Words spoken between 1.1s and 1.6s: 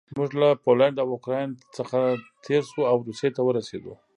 اوکراین